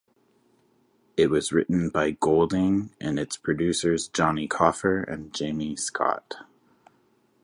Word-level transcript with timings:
It 1.15 1.29
was 1.29 1.51
written 1.51 1.89
by 1.89 2.09
Goulding 2.09 2.89
and 2.99 3.19
its 3.19 3.37
producers 3.37 4.07
Jonny 4.07 4.47
Coffer 4.47 5.03
and 5.03 5.31
Jamie 5.31 5.75
Scott. 5.75 6.37